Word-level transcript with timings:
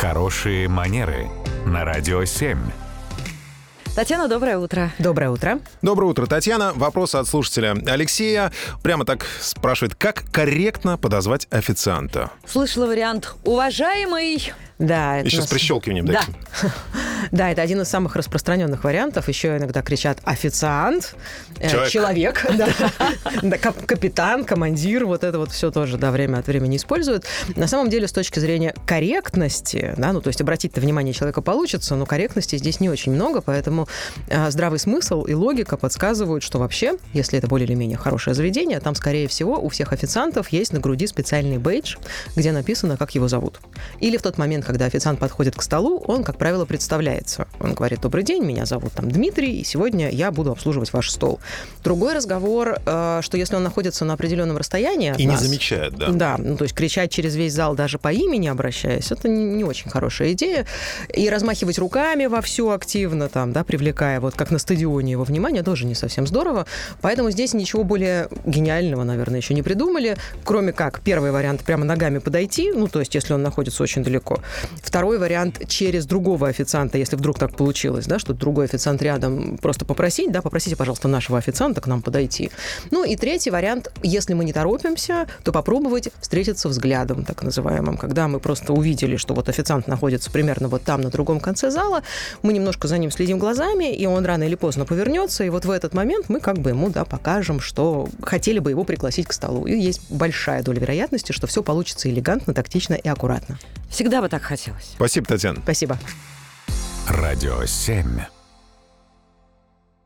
Хорошие 0.00 0.68
манеры 0.68 1.28
на 1.66 1.84
радио 1.84 2.24
7. 2.24 2.56
Татьяна, 3.96 4.28
доброе 4.28 4.56
утро. 4.56 4.92
Доброе 5.00 5.28
утро. 5.28 5.58
Доброе 5.82 6.06
утро, 6.06 6.26
Татьяна. 6.26 6.72
Вопрос 6.72 7.16
от 7.16 7.26
слушателя 7.26 7.74
Алексея. 7.84 8.52
Прямо 8.84 9.04
так 9.04 9.26
спрашивает, 9.40 9.96
как 9.96 10.22
корректно 10.30 10.98
подозвать 10.98 11.48
официанта? 11.50 12.30
Слышала 12.46 12.86
вариант 12.86 13.34
«Уважаемый...» 13.42 14.52
Да, 14.78 15.16
Еще 15.16 15.38
нас... 15.38 15.46
с 15.46 15.50
прищелкиванием. 15.50 16.06
Да. 16.06 16.22
Да, 17.32 17.50
это 17.50 17.62
один 17.62 17.80
из 17.80 17.88
самых 17.88 18.16
распространенных 18.16 18.84
вариантов. 18.84 19.28
Еще 19.28 19.56
иногда 19.56 19.82
кричат 19.82 20.18
официант, 20.24 21.14
э, 21.58 21.68
человек, 21.68 21.90
человек 21.90 22.46
да, 23.42 23.58
капитан, 23.58 24.44
командир, 24.44 25.06
вот 25.06 25.24
это 25.24 25.38
вот 25.38 25.50
все 25.50 25.70
тоже, 25.70 25.98
да, 25.98 26.10
время 26.10 26.38
от 26.38 26.46
времени 26.46 26.76
используют. 26.76 27.24
На 27.56 27.66
самом 27.66 27.90
деле, 27.90 28.08
с 28.08 28.12
точки 28.12 28.38
зрения 28.38 28.74
корректности, 28.86 29.94
да, 29.96 30.12
ну, 30.12 30.20
то 30.20 30.28
есть 30.28 30.40
обратить-то 30.40 30.80
внимание 30.80 31.14
человека 31.14 31.42
получится, 31.42 31.96
но 31.96 32.06
корректности 32.06 32.56
здесь 32.56 32.80
не 32.80 32.88
очень 32.88 33.12
много, 33.12 33.40
поэтому 33.40 33.88
э, 34.28 34.50
здравый 34.50 34.78
смысл 34.78 35.24
и 35.24 35.34
логика 35.34 35.76
подсказывают, 35.76 36.42
что 36.42 36.58
вообще, 36.58 36.94
если 37.12 37.38
это 37.38 37.46
более 37.46 37.66
или 37.66 37.74
менее 37.74 37.98
хорошее 37.98 38.34
заведение, 38.34 38.80
там, 38.80 38.94
скорее 38.94 39.28
всего, 39.28 39.58
у 39.58 39.68
всех 39.68 39.92
официантов 39.92 40.48
есть 40.48 40.72
на 40.72 40.80
груди 40.80 41.06
специальный 41.06 41.58
бейдж, 41.58 41.96
где 42.36 42.52
написано, 42.52 42.96
как 42.96 43.14
его 43.14 43.28
зовут. 43.28 43.60
Или 44.00 44.16
в 44.16 44.22
тот 44.22 44.38
момент, 44.38 44.64
когда 44.64 44.86
официант 44.86 45.18
подходит 45.18 45.54
к 45.56 45.62
столу, 45.62 45.98
он, 46.06 46.24
как 46.24 46.38
правило, 46.38 46.66
представляется. 47.08 47.46
Он 47.60 47.74
говорит, 47.74 48.00
добрый 48.00 48.24
день, 48.24 48.44
меня 48.44 48.66
зовут 48.66 48.92
там 48.92 49.10
Дмитрий, 49.10 49.60
и 49.60 49.64
сегодня 49.64 50.10
я 50.10 50.30
буду 50.30 50.52
обслуживать 50.52 50.92
ваш 50.92 51.10
стол. 51.10 51.40
Другой 51.82 52.14
разговор, 52.14 52.78
э, 52.84 53.20
что 53.22 53.36
если 53.36 53.56
он 53.56 53.62
находится 53.62 54.04
на 54.04 54.14
определенном 54.14 54.56
расстоянии 54.56 55.14
И 55.16 55.26
нас, 55.26 55.40
не 55.40 55.48
замечает, 55.48 55.94
да. 55.96 56.08
Да, 56.10 56.36
ну 56.38 56.56
то 56.56 56.64
есть 56.64 56.74
кричать 56.74 57.10
через 57.10 57.36
весь 57.36 57.52
зал 57.52 57.74
даже 57.74 57.98
по 57.98 58.12
имени 58.12 58.48
обращаясь, 58.48 59.10
это 59.10 59.28
не, 59.28 59.64
очень 59.64 59.90
хорошая 59.90 60.32
идея. 60.32 60.66
И 61.14 61.28
размахивать 61.30 61.78
руками 61.78 62.26
во 62.26 62.40
всю 62.40 62.70
активно, 62.70 63.28
там, 63.28 63.52
да, 63.52 63.64
привлекая, 63.64 64.20
вот 64.20 64.34
как 64.34 64.50
на 64.50 64.58
стадионе 64.58 65.12
его 65.12 65.24
внимание, 65.24 65.62
тоже 65.62 65.86
не 65.86 65.94
совсем 65.94 66.26
здорово. 66.26 66.66
Поэтому 67.00 67.30
здесь 67.30 67.54
ничего 67.54 67.84
более 67.84 68.28
гениального, 68.44 69.04
наверное, 69.04 69.40
еще 69.40 69.54
не 69.54 69.62
придумали, 69.62 70.16
кроме 70.44 70.72
как 70.72 71.00
первый 71.00 71.30
вариант 71.30 71.62
прямо 71.62 71.84
ногами 71.84 72.18
подойти, 72.18 72.72
ну 72.72 72.88
то 72.88 73.00
есть 73.00 73.14
если 73.14 73.34
он 73.34 73.42
находится 73.42 73.82
очень 73.82 74.04
далеко. 74.04 74.40
Второй 74.82 75.18
вариант 75.18 75.68
через 75.68 76.06
другого 76.06 76.48
официанта, 76.48 76.97
если 76.98 77.16
вдруг 77.16 77.38
так 77.38 77.56
получилось, 77.56 78.06
да, 78.06 78.18
что 78.18 78.34
другой 78.34 78.66
официант 78.66 79.02
рядом, 79.02 79.58
просто 79.58 79.84
попросить, 79.84 80.32
да, 80.32 80.42
попросите, 80.42 80.76
пожалуйста, 80.76 81.08
нашего 81.08 81.38
официанта 81.38 81.80
к 81.80 81.86
нам 81.86 82.02
подойти. 82.02 82.50
Ну 82.90 83.04
и 83.04 83.16
третий 83.16 83.50
вариант, 83.50 83.92
если 84.02 84.34
мы 84.34 84.44
не 84.44 84.52
торопимся, 84.52 85.26
то 85.44 85.52
попробовать 85.52 86.10
встретиться 86.20 86.68
взглядом, 86.68 87.24
так 87.24 87.42
называемым, 87.42 87.96
когда 87.96 88.28
мы 88.28 88.40
просто 88.40 88.72
увидели, 88.72 89.16
что 89.16 89.34
вот 89.34 89.48
официант 89.48 89.86
находится 89.86 90.30
примерно 90.30 90.68
вот 90.68 90.82
там, 90.82 91.00
на 91.00 91.10
другом 91.10 91.40
конце 91.40 91.70
зала, 91.70 92.02
мы 92.42 92.52
немножко 92.52 92.88
за 92.88 92.98
ним 92.98 93.10
следим 93.10 93.38
глазами, 93.38 93.94
и 93.94 94.06
он 94.06 94.24
рано 94.24 94.44
или 94.44 94.54
поздно 94.54 94.84
повернется, 94.84 95.44
и 95.44 95.50
вот 95.50 95.64
в 95.64 95.70
этот 95.70 95.94
момент 95.94 96.28
мы 96.28 96.40
как 96.40 96.58
бы 96.58 96.70
ему, 96.70 96.90
да, 96.90 97.04
покажем, 97.04 97.60
что 97.60 98.08
хотели 98.22 98.58
бы 98.58 98.70
его 98.70 98.84
пригласить 98.84 99.26
к 99.26 99.32
столу. 99.32 99.66
И 99.66 99.76
есть 99.76 100.10
большая 100.10 100.62
доля 100.62 100.80
вероятности, 100.80 101.32
что 101.32 101.46
все 101.46 101.62
получится 101.62 102.08
элегантно, 102.08 102.54
тактично 102.54 102.94
и 102.94 103.08
аккуратно. 103.08 103.58
Всегда 103.90 104.20
бы 104.20 104.28
так 104.28 104.42
хотелось. 104.42 104.90
Спасибо, 104.96 105.26
Татьяна. 105.26 105.60
Спасибо. 105.62 105.98
Радио 107.10 107.64
7. 107.64 108.37